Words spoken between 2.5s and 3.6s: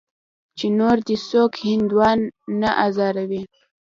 نه ازاروي.